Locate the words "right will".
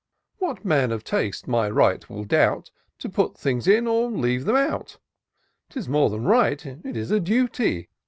1.69-2.23